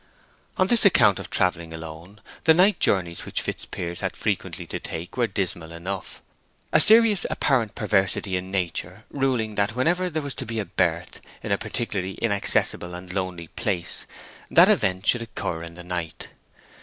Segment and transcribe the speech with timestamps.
[0.57, 5.15] On this account of travelling alone, the night journeys which Fitzpiers had frequently to take
[5.15, 6.23] were dismal enough,
[6.73, 11.21] a serious apparent perversity in nature ruling that whenever there was to be a birth
[11.43, 14.07] in a particularly inaccessible and lonely place,
[14.49, 16.29] that event should occur in the night.